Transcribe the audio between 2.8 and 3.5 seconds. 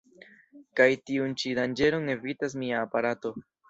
aparato.